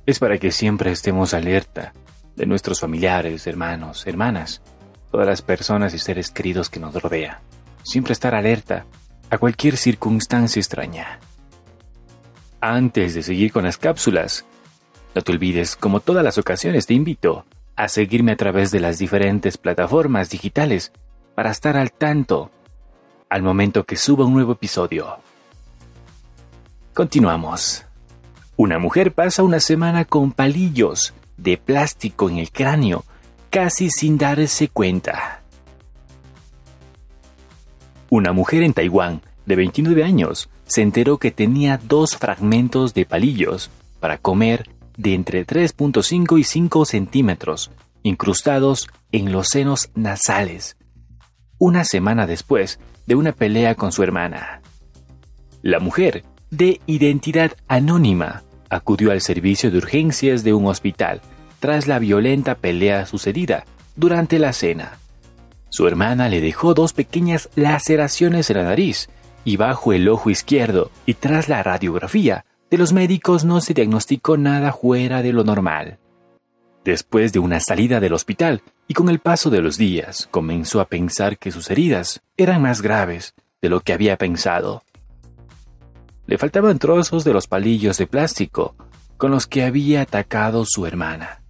es 0.06 0.20
para 0.20 0.38
que 0.38 0.52
siempre 0.52 0.92
estemos 0.92 1.34
alerta 1.34 1.92
de 2.36 2.46
nuestros 2.46 2.80
familiares, 2.80 3.46
hermanos, 3.46 4.06
hermanas, 4.06 4.62
todas 5.10 5.26
las 5.26 5.42
personas 5.42 5.94
y 5.94 5.98
seres 5.98 6.30
queridos 6.30 6.70
que 6.70 6.80
nos 6.80 6.94
rodean. 6.94 7.38
Siempre 7.82 8.12
estar 8.12 8.34
alerta 8.34 8.86
a 9.30 9.38
cualquier 9.38 9.76
circunstancia 9.76 10.60
extraña. 10.60 11.18
Antes 12.60 13.14
de 13.14 13.22
seguir 13.22 13.52
con 13.52 13.64
las 13.64 13.78
cápsulas, 13.78 14.44
no 15.14 15.22
te 15.22 15.32
olvides, 15.32 15.76
como 15.76 16.00
todas 16.00 16.24
las 16.24 16.38
ocasiones 16.38 16.86
te 16.86 16.94
invito 16.94 17.44
a 17.74 17.88
seguirme 17.88 18.32
a 18.32 18.36
través 18.36 18.70
de 18.70 18.80
las 18.80 18.98
diferentes 18.98 19.58
plataformas 19.58 20.30
digitales 20.30 20.92
para 21.34 21.50
estar 21.50 21.76
al 21.76 21.92
tanto 21.92 22.50
al 23.28 23.42
momento 23.42 23.84
que 23.84 23.96
suba 23.96 24.24
un 24.24 24.34
nuevo 24.34 24.52
episodio. 24.52 25.18
Continuamos. 26.94 27.85
Una 28.58 28.78
mujer 28.78 29.12
pasa 29.12 29.42
una 29.42 29.60
semana 29.60 30.06
con 30.06 30.32
palillos 30.32 31.12
de 31.36 31.58
plástico 31.58 32.30
en 32.30 32.38
el 32.38 32.50
cráneo, 32.50 33.04
casi 33.50 33.90
sin 33.90 34.16
darse 34.16 34.68
cuenta. 34.68 35.42
Una 38.08 38.32
mujer 38.32 38.62
en 38.62 38.72
Taiwán, 38.72 39.20
de 39.44 39.56
29 39.56 40.04
años, 40.04 40.48
se 40.66 40.80
enteró 40.80 41.18
que 41.18 41.30
tenía 41.30 41.78
dos 41.82 42.16
fragmentos 42.16 42.94
de 42.94 43.04
palillos 43.04 43.70
para 44.00 44.16
comer 44.16 44.70
de 44.96 45.12
entre 45.12 45.46
3.5 45.46 46.38
y 46.38 46.44
5 46.44 46.84
centímetros, 46.86 47.70
incrustados 48.02 48.88
en 49.12 49.32
los 49.32 49.48
senos 49.48 49.90
nasales, 49.94 50.76
una 51.58 51.84
semana 51.84 52.26
después 52.26 52.80
de 53.06 53.16
una 53.16 53.32
pelea 53.32 53.74
con 53.74 53.92
su 53.92 54.02
hermana. 54.02 54.62
La 55.60 55.78
mujer, 55.78 56.24
de 56.50 56.80
identidad 56.86 57.52
anónima, 57.68 58.42
acudió 58.70 59.12
al 59.12 59.20
servicio 59.20 59.70
de 59.70 59.78
urgencias 59.78 60.44
de 60.44 60.54
un 60.54 60.66
hospital 60.66 61.20
tras 61.60 61.86
la 61.86 61.98
violenta 61.98 62.54
pelea 62.56 63.06
sucedida 63.06 63.64
durante 63.96 64.38
la 64.38 64.52
cena. 64.52 64.98
Su 65.68 65.86
hermana 65.86 66.28
le 66.28 66.40
dejó 66.40 66.74
dos 66.74 66.92
pequeñas 66.92 67.48
laceraciones 67.56 68.50
en 68.50 68.58
la 68.58 68.64
nariz 68.64 69.08
y 69.44 69.56
bajo 69.56 69.92
el 69.92 70.08
ojo 70.08 70.30
izquierdo, 70.30 70.90
y 71.06 71.14
tras 71.14 71.48
la 71.48 71.62
radiografía 71.62 72.44
de 72.70 72.78
los 72.78 72.92
médicos 72.92 73.44
no 73.44 73.60
se 73.60 73.74
diagnosticó 73.74 74.36
nada 74.36 74.72
fuera 74.72 75.22
de 75.22 75.32
lo 75.32 75.44
normal. 75.44 75.98
Después 76.84 77.32
de 77.32 77.38
una 77.38 77.60
salida 77.60 78.00
del 78.00 78.12
hospital 78.12 78.62
y 78.88 78.94
con 78.94 79.08
el 79.08 79.18
paso 79.18 79.50
de 79.50 79.60
los 79.60 79.76
días, 79.76 80.28
comenzó 80.30 80.80
a 80.80 80.86
pensar 80.86 81.38
que 81.38 81.50
sus 81.50 81.70
heridas 81.70 82.22
eran 82.36 82.62
más 82.62 82.82
graves 82.82 83.34
de 83.60 83.68
lo 83.68 83.80
que 83.80 83.92
había 83.92 84.16
pensado 84.16 84.82
le 86.26 86.38
faltaban 86.38 86.78
trozos 86.78 87.24
de 87.24 87.32
los 87.32 87.46
palillos 87.46 87.98
de 87.98 88.06
plástico 88.06 88.74
con 89.16 89.30
los 89.30 89.46
que 89.46 89.64
había 89.64 90.02
atacado 90.02 90.64
su 90.66 90.86
hermana. 90.86 91.42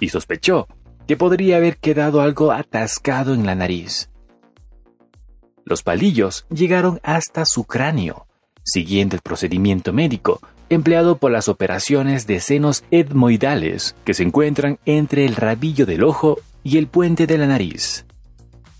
Y 0.00 0.10
sospechó 0.10 0.68
que 1.06 1.16
podría 1.16 1.56
haber 1.56 1.78
quedado 1.78 2.20
algo 2.20 2.52
atascado 2.52 3.34
en 3.34 3.46
la 3.46 3.54
nariz. 3.54 4.10
Los 5.64 5.82
palillos 5.82 6.46
llegaron 6.50 7.00
hasta 7.02 7.44
su 7.44 7.64
cráneo. 7.64 8.26
Siguiendo 8.62 9.16
el 9.16 9.22
procedimiento 9.22 9.92
médico, 9.92 10.40
empleado 10.68 11.16
por 11.16 11.30
las 11.30 11.48
operaciones 11.48 12.26
de 12.26 12.40
senos 12.40 12.84
etmoidales 12.90 13.96
que 14.04 14.14
se 14.14 14.22
encuentran 14.22 14.78
entre 14.84 15.24
el 15.24 15.36
rabillo 15.36 15.86
del 15.86 16.04
ojo 16.04 16.38
y 16.62 16.76
el 16.76 16.86
puente 16.86 17.26
de 17.26 17.38
la 17.38 17.46
nariz. 17.46 18.04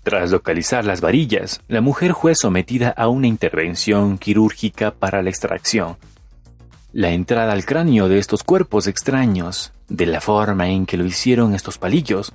Tras 0.09 0.31
localizar 0.31 0.85
las 0.85 1.01
varillas, 1.01 1.61
la 1.67 1.81
mujer 1.81 2.15
fue 2.15 2.33
sometida 2.33 2.89
a 2.89 3.09
una 3.09 3.27
intervención 3.27 4.17
quirúrgica 4.17 4.89
para 4.89 5.21
la 5.21 5.29
extracción. 5.29 5.97
La 6.93 7.11
entrada 7.11 7.53
al 7.53 7.63
cráneo 7.63 8.09
de 8.09 8.17
estos 8.17 8.43
cuerpos 8.43 8.87
extraños, 8.87 9.71
de 9.87 10.07
la 10.07 10.19
forma 10.19 10.67
en 10.69 10.87
que 10.87 10.97
lo 10.97 11.05
hicieron 11.05 11.53
estos 11.53 11.77
palillos, 11.77 12.33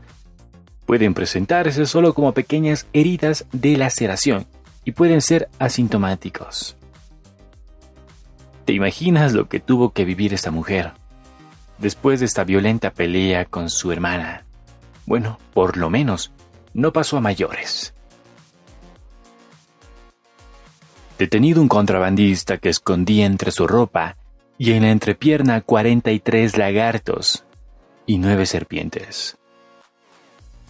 pueden 0.87 1.15
presentarse 1.15 1.85
solo 1.87 2.15
como 2.15 2.33
pequeñas 2.33 2.87
heridas 2.93 3.45
de 3.51 3.77
laceración 3.77 4.47
y 4.85 4.93
pueden 4.93 5.21
ser 5.21 5.49
asintomáticos. 5.59 6.77
¿Te 8.67 8.73
imaginas 8.73 9.33
lo 9.33 9.49
que 9.49 9.59
tuvo 9.59 9.93
que 9.93 10.05
vivir 10.05 10.33
esta 10.33 10.53
mujer 10.53 10.93
después 11.79 12.21
de 12.21 12.27
esta 12.27 12.45
violenta 12.45 12.93
pelea 12.93 13.47
con 13.47 13.69
su 13.69 13.91
hermana? 13.91 14.45
Bueno, 15.07 15.41
por 15.53 15.77
lo 15.77 15.91
menos 15.91 16.31
no 16.75 16.93
pasó 16.93 17.17
a 17.17 17.21
mayores. 17.21 17.95
Detenido 21.19 21.63
un 21.63 21.69
contrabandista 21.69 22.59
que 22.59 22.69
escondía 22.69 23.25
entre 23.25 23.53
su 23.53 23.67
ropa 23.67 24.17
y 24.59 24.73
en 24.73 24.83
la 24.83 24.91
entrepierna 24.91 25.61
43 25.61 26.59
lagartos 26.59 27.45
y 28.07 28.19
nueve 28.19 28.47
serpientes. 28.47 29.39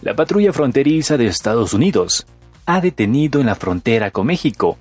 La 0.01 0.15
patrulla 0.15 0.53
fronteriza 0.53 1.17
de 1.17 1.27
Estados 1.27 1.73
Unidos 1.73 2.27
ha 2.65 2.79
detenido 2.79 3.39
en 3.39 3.47
la 3.47 3.55
frontera 3.55 4.11
con 4.11 4.27
México 4.27 4.77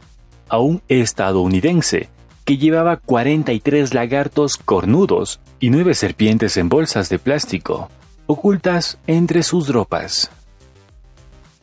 a 0.49 0.59
un 0.59 0.83
estadounidense 0.89 2.09
que 2.45 2.59
llevaba 2.59 2.99
43 2.99 3.95
lagartos 3.95 4.59
cornudos 4.59 5.41
y 5.61 5.71
nueve 5.71 5.95
serpientes 5.95 6.59
en 6.59 6.69
bolsas 6.69 7.09
de 7.09 7.19
plástico, 7.19 7.89
ocultas 8.27 8.99
entre 9.07 9.43
sus 9.43 9.69
ropas. 9.69 10.31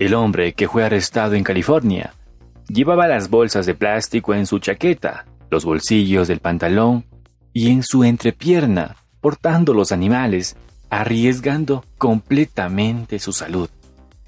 El 0.01 0.15
hombre 0.15 0.53
que 0.53 0.67
fue 0.67 0.83
arrestado 0.83 1.35
en 1.35 1.43
California 1.43 2.15
llevaba 2.67 3.07
las 3.07 3.29
bolsas 3.29 3.67
de 3.67 3.75
plástico 3.75 4.33
en 4.33 4.47
su 4.47 4.57
chaqueta, 4.57 5.27
los 5.51 5.63
bolsillos 5.63 6.27
del 6.27 6.39
pantalón 6.39 7.05
y 7.53 7.69
en 7.69 7.83
su 7.83 8.03
entrepierna, 8.03 8.95
portando 9.19 9.75
los 9.75 9.91
animales, 9.91 10.55
arriesgando 10.89 11.85
completamente 11.99 13.19
su 13.19 13.31
salud. 13.31 13.69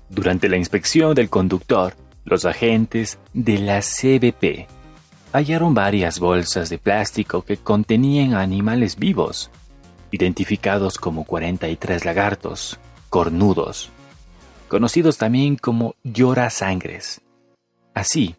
Durante 0.09 0.47
la 0.47 0.57
inspección 0.57 1.15
del 1.15 1.31
conductor, 1.31 1.95
los 2.23 2.45
agentes 2.45 3.17
de 3.33 3.57
la 3.57 3.81
CBP 3.81 4.67
hallaron 5.31 5.73
varias 5.73 6.19
bolsas 6.19 6.69
de 6.69 6.77
plástico 6.77 7.41
que 7.41 7.57
contenían 7.57 8.35
animales 8.35 8.95
vivos, 8.95 9.49
identificados 10.11 10.99
como 10.99 11.23
43 11.23 12.05
lagartos, 12.05 12.79
cornudos, 13.09 13.91
conocidos 14.73 15.19
también 15.19 15.55
como 15.55 15.93
llora 16.03 16.49
sangres, 16.49 17.21
así 17.93 18.35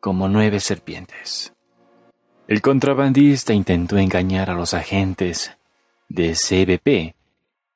como 0.00 0.28
nueve 0.28 0.58
serpientes. 0.58 1.52
El 2.48 2.60
contrabandista 2.60 3.54
intentó 3.54 3.96
engañar 3.96 4.50
a 4.50 4.54
los 4.54 4.74
agentes 4.74 5.52
de 6.08 6.32
CBP 6.32 7.14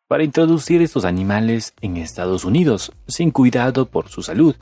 para 0.09 0.25
introducir 0.25 0.83
estos 0.83 1.05
animales 1.05 1.73
en 1.81 1.99
Estados 1.99 2.45
Unidos 2.45 2.91
sin 3.07 3.31
cuidado 3.31 3.87
por 3.87 4.09
su 4.09 4.23
salud 4.23 4.57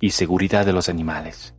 y 0.00 0.10
seguridad 0.10 0.66
de 0.66 0.72
los 0.72 0.88
animales. 0.88 1.54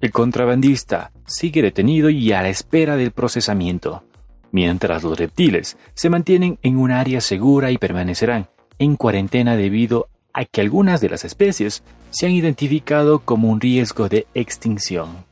El 0.00 0.10
contrabandista 0.10 1.12
sigue 1.26 1.62
detenido 1.62 2.10
y 2.10 2.32
a 2.32 2.42
la 2.42 2.48
espera 2.48 2.96
del 2.96 3.12
procesamiento, 3.12 4.02
mientras 4.50 5.04
los 5.04 5.16
reptiles 5.16 5.76
se 5.94 6.10
mantienen 6.10 6.58
en 6.62 6.76
un 6.76 6.90
área 6.90 7.20
segura 7.20 7.70
y 7.70 7.78
permanecerán 7.78 8.48
en 8.78 8.96
cuarentena 8.96 9.56
debido 9.56 10.08
a 10.32 10.44
que 10.44 10.60
algunas 10.60 11.00
de 11.00 11.08
las 11.08 11.24
especies 11.24 11.82
se 12.10 12.26
han 12.26 12.32
identificado 12.32 13.20
como 13.20 13.48
un 13.48 13.60
riesgo 13.60 14.08
de 14.08 14.26
extinción. 14.34 15.24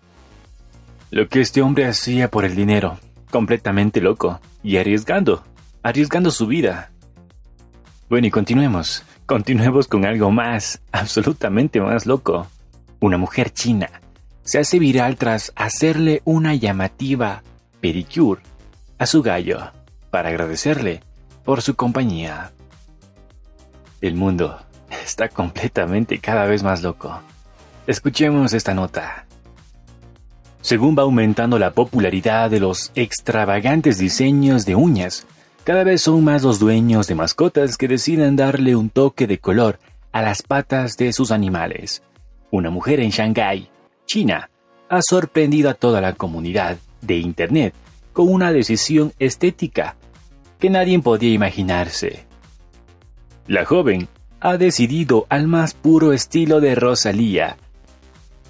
Lo 1.11 1.29
que 1.29 1.41
este 1.41 1.63
hombre 1.63 1.87
hacía 1.87 2.31
por 2.31 2.45
el 2.45 2.57
dinero, 2.57 2.99
completamente 3.31 4.01
loco 4.01 4.41
y 4.63 4.77
arriesgando, 4.77 5.45
arriesgando 5.83 6.31
su 6.31 6.47
vida. 6.47 6.91
Bueno, 8.09 8.27
y 8.27 8.31
continuemos, 8.31 9.05
continuemos 9.27 9.87
con 9.87 10.05
algo 10.05 10.31
más, 10.31 10.81
absolutamente 10.93 11.81
más 11.81 12.07
loco. 12.07 12.49
Una 13.01 13.19
mujer 13.19 13.51
china 13.51 13.89
se 14.43 14.59
hace 14.59 14.79
viral 14.79 15.17
tras 15.17 15.53
hacerle 15.57 16.23
una 16.25 16.55
llamativa 16.55 17.43
pedicure 17.81 18.43
a 18.99 19.07
su 19.07 19.23
gallo 19.23 19.73
para 20.11 20.31
agradecerle 20.31 21.03
por 21.45 21.63
su 21.63 21.75
compañía. 21.75 22.53
El 24.01 24.15
mundo 24.15 24.59
está 25.05 25.29
completamente 25.29 26.19
cada 26.19 26.45
vez 26.45 26.63
más 26.63 26.83
loco. 26.83 27.21
Escuchemos 27.87 28.53
esta 28.53 28.75
nota. 28.75 29.27
Según 30.61 30.97
va 30.99 31.05
aumentando 31.05 31.59
la 31.59 31.71
popularidad 31.71 32.51
de 32.51 32.61
los 32.61 32.91
extravagantes 32.95 33.99
diseños 33.99 34.67
de 34.67 34.75
uñas, 34.75 35.27
cada 35.63 35.85
vez 35.85 36.03
son 36.03 36.25
más 36.25 36.43
los 36.43 36.59
dueños 36.59 37.07
de 37.07 37.15
mascotas 37.15 37.77
que 37.77 37.89
deciden 37.89 38.37
darle 38.37 38.77
un 38.77 38.91
toque 38.91 39.27
de 39.27 39.39
color 39.39 39.79
a 40.13 40.23
las 40.23 40.43
patas 40.43 40.97
de 40.97 41.13
sus 41.13 41.31
animales. 41.31 42.03
Una 42.51 42.71
mujer 42.71 43.01
en 43.01 43.11
Shanghái, 43.11 43.69
China, 44.07 44.51
ha 44.89 45.01
sorprendido 45.03 45.71
a 45.71 45.75
toda 45.75 46.01
la 46.01 46.13
comunidad 46.13 46.79
de 47.01 47.17
Internet 47.17 47.75
con 48.13 48.29
una 48.29 48.53
decisión 48.53 49.13
estética 49.19 49.97
que 50.59 50.71
nadie 50.71 50.99
podía 50.99 51.33
imaginarse. 51.33 52.26
La 53.49 53.65
joven 53.65 54.09
ha 54.41 54.57
decidido 54.57 55.27
al 55.29 55.47
más 55.47 55.75
puro 55.75 56.13
estilo 56.13 56.61
de 56.61 56.75
Rosalía 56.75 57.57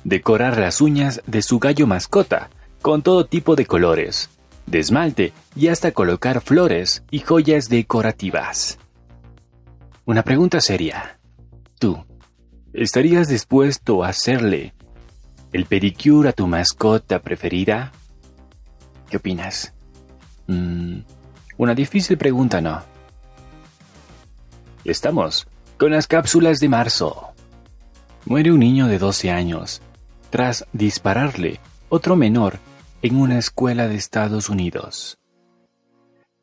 decorar 0.04 0.56
las 0.56 0.80
uñas 0.80 1.20
de 1.26 1.42
su 1.42 1.58
gallo 1.58 1.88
mascota 1.88 2.48
con 2.80 3.02
todo 3.02 3.26
tipo 3.26 3.56
de 3.56 3.66
colores, 3.66 4.30
de 4.66 4.78
esmalte 4.78 5.32
y 5.56 5.66
hasta 5.66 5.90
colocar 5.90 6.40
flores 6.40 7.02
y 7.10 7.18
joyas 7.18 7.68
decorativas. 7.68 8.78
Una 10.04 10.22
pregunta 10.22 10.60
seria. 10.60 11.18
¿Tú 11.80 12.04
estarías 12.72 13.26
dispuesto 13.26 14.04
a 14.04 14.08
hacerle 14.10 14.74
el 15.52 15.66
pedicure 15.66 16.28
a 16.28 16.32
tu 16.32 16.46
mascota 16.46 17.20
preferida? 17.20 17.90
¿Qué 19.10 19.16
opinas? 19.16 19.74
Mm, 20.46 21.00
una 21.56 21.74
difícil 21.74 22.16
pregunta, 22.16 22.60
¿no? 22.60 22.95
Estamos 24.86 25.48
con 25.78 25.90
las 25.90 26.06
cápsulas 26.06 26.60
de 26.60 26.68
marzo. 26.68 27.32
Muere 28.24 28.52
un 28.52 28.60
niño 28.60 28.86
de 28.86 29.00
12 29.00 29.32
años 29.32 29.82
tras 30.30 30.64
dispararle 30.72 31.58
otro 31.88 32.14
menor 32.14 32.60
en 33.02 33.16
una 33.16 33.36
escuela 33.36 33.88
de 33.88 33.96
Estados 33.96 34.48
Unidos. 34.48 35.18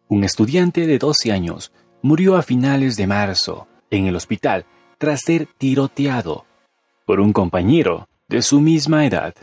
Un 0.09 0.25
estudiante 0.25 0.87
de 0.87 0.99
12 0.99 1.31
años 1.31 1.71
murió 2.01 2.35
a 2.35 2.41
finales 2.41 2.97
de 2.97 3.07
marzo 3.07 3.69
en 3.89 4.07
el 4.07 4.15
hospital 4.17 4.65
tras 4.97 5.21
ser 5.21 5.47
tiroteado 5.57 6.45
por 7.05 7.21
un 7.21 7.31
compañero 7.31 8.09
de 8.27 8.41
su 8.41 8.59
misma 8.59 9.05
edad 9.05 9.35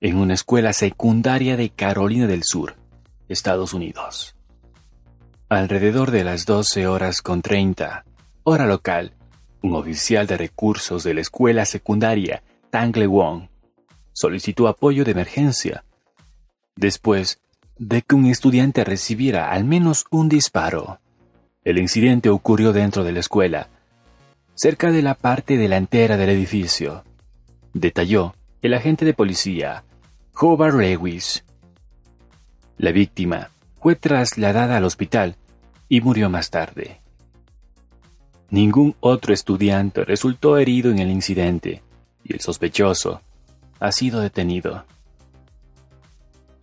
en 0.00 0.16
una 0.16 0.34
escuela 0.34 0.72
secundaria 0.72 1.56
de 1.56 1.70
Carolina 1.70 2.28
del 2.28 2.42
Sur, 2.44 2.76
Estados 3.28 3.74
Unidos. 3.74 4.36
Alrededor 5.48 6.12
de 6.12 6.22
las 6.22 6.46
12 6.46 6.86
horas 6.86 7.20
con 7.20 7.42
30, 7.42 8.04
hora 8.44 8.66
local, 8.66 9.14
un 9.62 9.74
oficial 9.74 10.26
de 10.26 10.36
recursos 10.36 11.02
de 11.02 11.14
la 11.14 11.22
escuela 11.22 11.64
secundaria 11.64 12.42
Tangle 12.70 13.06
Wong 13.06 13.48
solicitó 14.12 14.68
apoyo 14.68 15.04
de 15.04 15.12
emergencia 15.12 15.84
después 16.76 17.40
de 17.78 18.02
que 18.02 18.14
un 18.14 18.26
estudiante 18.26 18.84
recibiera 18.84 19.50
al 19.50 19.64
menos 19.64 20.04
un 20.10 20.28
disparo. 20.28 21.00
El 21.64 21.78
incidente 21.78 22.28
ocurrió 22.28 22.72
dentro 22.74 23.02
de 23.02 23.12
la 23.12 23.20
escuela, 23.20 23.70
cerca 24.54 24.92
de 24.92 25.00
la 25.00 25.14
parte 25.14 25.56
delantera 25.56 26.18
del 26.18 26.28
edificio, 26.28 27.02
detalló 27.72 28.34
el 28.60 28.74
agente 28.74 29.06
de 29.06 29.14
policía, 29.14 29.84
Hobart 30.34 30.76
Lewis. 30.76 31.44
La 32.76 32.92
víctima 32.92 33.50
fue 33.80 33.96
trasladada 33.96 34.76
al 34.76 34.84
hospital 34.84 35.36
y 35.88 36.02
murió 36.02 36.28
más 36.28 36.50
tarde. 36.50 37.03
Ningún 38.50 38.94
otro 39.00 39.34
estudiante 39.34 40.04
resultó 40.04 40.58
herido 40.58 40.90
en 40.90 40.98
el 40.98 41.10
incidente 41.10 41.82
y 42.22 42.34
el 42.34 42.40
sospechoso 42.40 43.20
ha 43.80 43.92
sido 43.92 44.20
detenido. 44.20 44.84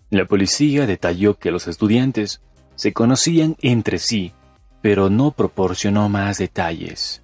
La 0.10 0.26
policía 0.26 0.86
detalló 0.86 1.38
que 1.38 1.52
los 1.52 1.68
estudiantes 1.68 2.42
se 2.76 2.94
conocían 2.94 3.56
entre 3.62 3.98
sí, 4.00 4.34
pero 4.82 5.10
no 5.10 5.32
proporcionó 5.32 6.10
más 6.10 6.38
detalles. 6.38 7.22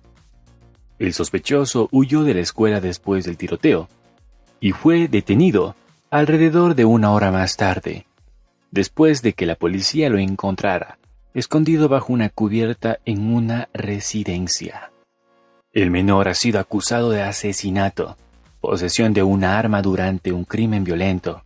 El 1.00 1.13
sospechoso 1.13 1.89
huyó 1.91 2.24
de 2.24 2.34
la 2.34 2.41
escuela 2.41 2.80
después 2.82 3.26
del 3.26 3.38
tiroteo 3.38 3.88
y 4.60 4.72
fue 4.72 5.08
detenido 5.08 5.76
alrededor 6.10 6.76
de 6.76 6.86
una 6.86 7.12
hora 7.12 7.32
más 7.32 7.58
tarde. 7.58 8.06
después 8.72 9.22
de 9.22 9.34
que 9.34 9.46
la 9.46 9.56
policía 9.56 10.10
lo 10.10 10.17
encontrara, 10.17 11.00
escondido 11.38 11.88
bajo 11.88 12.13
una 12.13 12.30
cubierta 12.30 12.97
en 13.06 13.32
una 13.32 13.69
residencia. 13.71 14.91
El 15.71 15.91
menor 15.91 16.30
ha 16.30 16.34
sido 16.34 16.60
acusado 16.60 17.12
de 17.12 17.21
asesinato, 17.21 18.17
posesión 18.60 19.13
de 19.13 19.21
una 19.21 19.60
arma 19.60 19.84
durante 19.84 20.32
un 20.32 20.45
crimen 20.45 20.84
violento, 20.84 21.43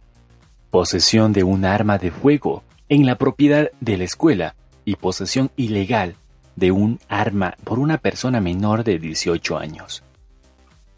posesión 0.69 1.33
de 1.33 1.43
un 1.43 1.65
arma 1.65 1.97
de 1.97 2.09
fuego 2.09 2.63
en 2.87 3.05
la 3.05 3.17
propiedad 3.17 3.69
de 3.81 3.97
la 3.97 4.05
escuela 4.05 4.55
y 4.85 4.95
posesión 4.95 5.51
ilegal 5.57 6.15
de 6.55 6.71
un 6.71 7.01
arma 7.09 7.55
por 7.65 7.77
una 7.77 7.97
persona 7.97 8.39
menor 8.39 8.85
de 8.85 8.97
18 8.97 9.57
años. 9.57 10.03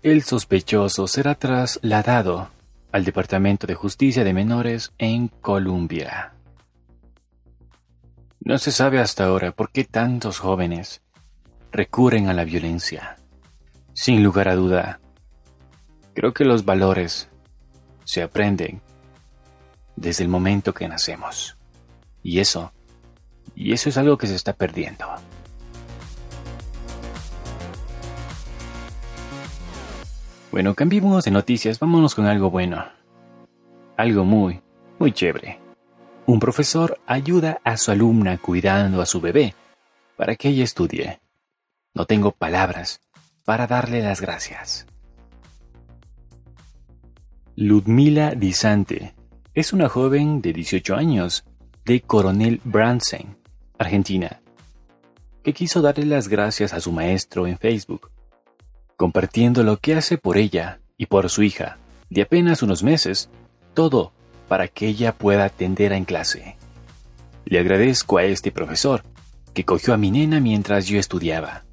El 0.03 0.21
sospechoso 0.21 1.08
será 1.08 1.34
trasladado 1.34 2.49
al 2.91 3.06
Departamento 3.06 3.65
de 3.65 3.73
Justicia 3.73 4.23
de 4.23 4.34
Menores 4.36 4.93
en 4.99 5.29
Colombia. 5.29 6.34
No 8.45 8.58
se 8.58 8.73
sabe 8.73 8.99
hasta 8.99 9.23
ahora 9.23 9.53
por 9.53 9.71
qué 9.71 9.86
tantos 9.86 10.39
jóvenes 10.39 11.01
recurren 11.71 12.27
a 12.27 12.34
la 12.34 12.43
violencia. 12.43 13.15
Sin 13.93 14.21
lugar 14.21 14.49
a 14.49 14.56
duda, 14.56 14.99
creo 16.13 16.34
que 16.34 16.43
los 16.43 16.65
valores 16.65 17.29
se 18.03 18.21
aprenden 18.21 18.82
desde 19.95 20.25
el 20.25 20.29
momento 20.29 20.73
que 20.73 20.89
nacemos. 20.89 21.58
Y 22.21 22.39
eso, 22.39 22.73
y 23.56 23.71
eso 23.71 23.88
es 23.88 23.97
algo 23.97 24.17
que 24.17 24.27
se 24.27 24.36
está 24.36 24.51
perdiendo. 24.51 25.06
Bueno, 30.51 30.75
cambiemos 30.75 31.23
de 31.23 31.32
noticias, 31.32 31.79
vámonos 31.79 32.13
con 32.13 32.25
algo 32.25 32.51
bueno. 32.51 32.84
Algo 33.95 34.25
muy, 34.25 34.62
muy 34.99 35.13
chévere. 35.13 35.62
Un 36.25 36.39
profesor 36.39 36.99
ayuda 37.05 37.59
a 37.63 37.77
su 37.77 37.91
alumna 37.91 38.38
cuidando 38.38 39.01
a 39.01 39.05
su 39.05 39.19
bebé 39.19 39.55
para 40.15 40.36
que 40.36 40.49
ella 40.49 40.63
estudie. 40.63 41.19
No 41.93 42.05
tengo 42.05 42.31
palabras 42.31 43.01
para 43.45 43.67
darle 43.67 44.01
las 44.01 44.21
gracias. 44.21 44.86
Ludmila 47.55 48.36
Disante 48.36 49.13
es 49.53 49.73
una 49.73 49.89
joven 49.89 50.41
de 50.41 50.53
18 50.53 50.95
años 50.95 51.43
de 51.86 52.01
Coronel 52.01 52.62
Bransen, 52.63 53.38
Argentina, 53.77 54.41
que 55.43 55.53
quiso 55.53 55.81
darle 55.81 56.05
las 56.05 56.29
gracias 56.29 56.73
a 56.73 56.79
su 56.79 56.91
maestro 56.91 57.45
en 57.45 57.57
Facebook 57.57 58.13
compartiendo 59.03 59.63
lo 59.63 59.77
que 59.77 59.95
hace 59.95 60.17
por 60.17 60.38
ella 60.38 60.79
y 60.97 61.07
por 61.07 61.29
su 61.29 61.43
hija, 61.43 61.77
de 62.09 62.21
apenas 62.21 62.63
unos 62.63 62.83
meses, 62.83 63.29
todo 63.73 64.13
para 64.53 64.67
que 64.67 64.85
ella 64.85 65.15
pueda 65.15 65.45
atender 65.45 65.93
en 65.93 66.05
clase. 66.05 66.57
Le 67.43 67.57
agradezco 67.57 68.19
a 68.19 68.23
este 68.23 68.51
profesor, 68.51 69.03
que 69.55 69.65
cogió 69.65 69.95
a 69.95 69.97
mi 69.97 70.11
nena 70.11 70.39
mientras 70.39 70.85
yo 70.85 70.99
estudiaba. 70.99 71.63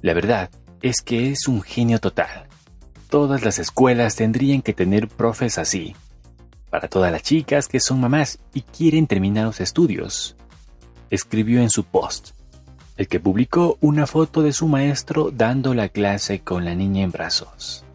La 0.00 0.14
verdad 0.14 0.48
es 0.80 1.02
que 1.02 1.30
es 1.30 1.46
un 1.46 1.60
genio 1.60 1.98
total. 1.98 2.48
Todas 3.10 3.44
las 3.44 3.58
escuelas 3.58 4.16
tendrían 4.16 4.62
que 4.62 4.72
tener 4.72 5.08
profes 5.08 5.58
así. 5.58 5.94
Para 6.70 6.88
todas 6.88 7.12
las 7.12 7.22
chicas 7.22 7.68
que 7.68 7.80
son 7.80 8.00
mamás 8.00 8.38
y 8.54 8.62
quieren 8.62 9.06
terminar 9.06 9.44
los 9.44 9.60
estudios. 9.60 10.36
Escribió 11.10 11.60
en 11.60 11.68
su 11.68 11.84
post 11.84 12.30
el 12.96 13.08
que 13.08 13.20
publicó 13.20 13.76
una 13.82 14.06
foto 14.06 14.40
de 14.40 14.54
su 14.54 14.68
maestro 14.68 15.30
dando 15.30 15.74
la 15.74 15.90
clase 15.90 16.40
con 16.40 16.64
la 16.64 16.74
niña 16.74 17.02
en 17.02 17.10
brazos. 17.10 17.85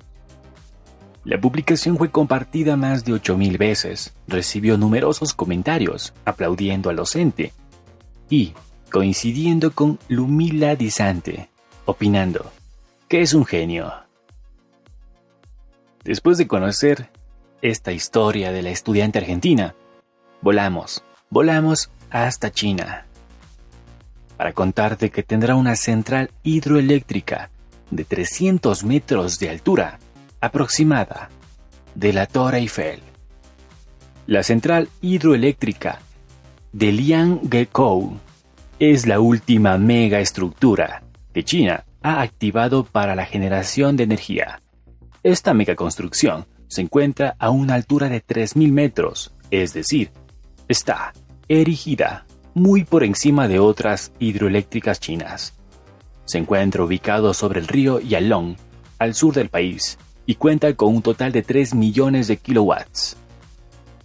La 1.23 1.39
publicación 1.39 1.97
fue 1.97 2.09
compartida 2.09 2.75
más 2.75 3.05
de 3.05 3.13
8.000 3.13 3.57
veces, 3.57 4.13
recibió 4.27 4.77
numerosos 4.77 5.33
comentarios 5.33 6.13
aplaudiendo 6.25 6.89
al 6.89 6.95
docente 6.95 7.53
y 8.29 8.53
coincidiendo 8.91 9.71
con 9.71 9.99
Lumila 10.07 10.75
Disante, 10.75 11.49
opinando 11.85 12.51
que 13.07 13.21
es 13.21 13.33
un 13.33 13.45
genio. 13.45 13.93
Después 16.03 16.37
de 16.37 16.47
conocer 16.47 17.09
esta 17.61 17.91
historia 17.91 18.51
de 18.51 18.61
la 18.63 18.69
estudiante 18.69 19.19
argentina, 19.19 19.75
volamos, 20.41 21.03
volamos 21.29 21.91
hasta 22.09 22.51
China 22.51 23.05
para 24.37 24.53
contarte 24.53 25.11
que 25.11 25.21
tendrá 25.21 25.53
una 25.53 25.75
central 25.75 26.31
hidroeléctrica 26.41 27.51
de 27.91 28.05
300 28.05 28.83
metros 28.85 29.37
de 29.37 29.51
altura 29.51 29.99
aproximada 30.41 31.29
de 31.95 32.13
la 32.13 32.25
Torre 32.25 32.57
Eiffel. 32.57 32.99
La 34.27 34.43
central 34.43 34.89
hidroeléctrica 35.01 35.99
de 36.73 36.91
Lianggekou 36.91 38.17
es 38.79 39.05
la 39.05 39.19
última 39.19 39.77
megaestructura 39.77 41.03
que 41.33 41.43
China 41.43 41.85
ha 42.01 42.21
activado 42.21 42.83
para 42.83 43.15
la 43.15 43.25
generación 43.25 43.95
de 43.95 44.03
energía. 44.03 44.61
Esta 45.23 45.53
megaconstrucción 45.53 46.47
se 46.67 46.81
encuentra 46.81 47.35
a 47.37 47.51
una 47.51 47.75
altura 47.75 48.09
de 48.09 48.25
3.000 48.25 48.71
metros, 48.71 49.33
es 49.51 49.73
decir, 49.73 50.11
está 50.67 51.13
erigida 51.47 52.25
muy 52.53 52.83
por 52.83 53.03
encima 53.03 53.47
de 53.47 53.59
otras 53.59 54.13
hidroeléctricas 54.19 54.99
chinas. 54.99 55.53
Se 56.25 56.37
encuentra 56.37 56.83
ubicado 56.83 57.33
sobre 57.33 57.59
el 57.59 57.67
río 57.67 57.99
Yalong, 57.99 58.55
al 58.97 59.13
sur 59.13 59.33
del 59.33 59.49
país, 59.49 59.97
y 60.25 60.35
cuenta 60.35 60.73
con 60.75 60.95
un 60.95 61.01
total 61.01 61.31
de 61.31 61.41
3 61.41 61.75
millones 61.75 62.27
de 62.27 62.37
kilowatts. 62.37 63.17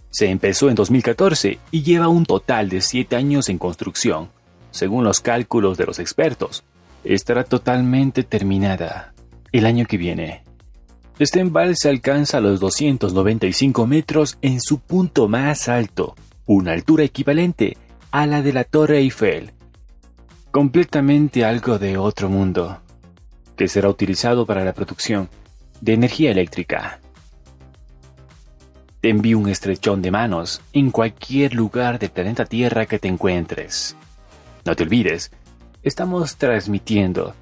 Se 0.09 0.29
empezó 0.29 0.69
en 0.69 0.75
2014 0.75 1.59
y 1.71 1.83
lleva 1.83 2.07
un 2.07 2.25
total 2.25 2.69
de 2.69 2.81
7 2.81 3.15
años 3.15 3.49
en 3.49 3.57
construcción. 3.57 4.29
Según 4.71 5.03
los 5.03 5.21
cálculos 5.21 5.77
de 5.77 5.85
los 5.85 5.99
expertos, 5.99 6.63
estará 7.03 7.43
totalmente 7.43 8.23
terminada 8.23 9.13
el 9.51 9.65
año 9.65 9.85
que 9.85 9.97
viene. 9.97 10.43
Este 11.19 11.39
embalse 11.39 11.89
alcanza 11.89 12.39
los 12.39 12.59
295 12.59 13.87
metros 13.87 14.37
en 14.41 14.61
su 14.61 14.79
punto 14.79 15.27
más 15.27 15.67
alto, 15.67 16.15
una 16.45 16.73
altura 16.73 17.03
equivalente 17.03 17.77
a 18.11 18.27
la 18.27 18.41
de 18.41 18.53
la 18.53 18.63
Torre 18.63 18.99
Eiffel. 18.99 19.51
Completamente 20.51 21.43
algo 21.43 21.79
de 21.79 21.97
otro 21.97 22.29
mundo, 22.29 22.81
que 23.55 23.67
será 23.67 23.89
utilizado 23.89 24.45
para 24.45 24.63
la 24.63 24.73
producción 24.73 25.29
de 25.81 25.93
energía 25.93 26.31
eléctrica. 26.31 26.99
Te 29.01 29.09
envío 29.09 29.37
un 29.37 29.49
estrechón 29.49 30.01
de 30.01 30.11
manos 30.11 30.61
en 30.73 30.91
cualquier 30.91 31.53
lugar 31.53 31.99
del 31.99 32.09
planeta 32.09 32.45
Tierra 32.45 32.85
que 32.85 32.99
te 32.99 33.07
encuentres. 33.07 33.95
No 34.65 34.75
te 34.75 34.83
olvides, 34.83 35.31
estamos 35.83 36.37
transmitiendo 36.37 37.35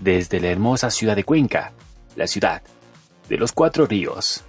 desde 0.00 0.40
la 0.40 0.48
hermosa 0.48 0.90
ciudad 0.90 1.16
de 1.16 1.24
Cuenca, 1.24 1.72
la 2.16 2.26
ciudad 2.26 2.62
de 3.28 3.36
los 3.36 3.52
cuatro 3.52 3.86
ríos. 3.86 4.44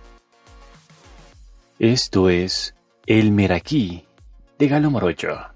Esto 1.77 2.29
es 2.29 2.73
El 3.05 3.31
Meraquí 3.31 4.05
de 4.57 4.67
Galo 4.67 4.89
Morocho 4.89 5.55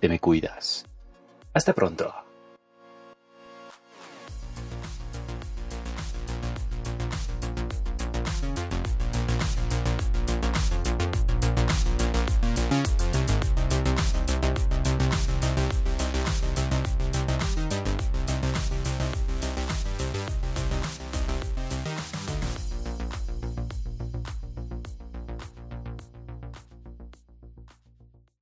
te 0.00 0.08
me 0.08 0.20
cuidas. 0.20 0.84
Hasta 1.54 1.72
pronto. 1.72 2.25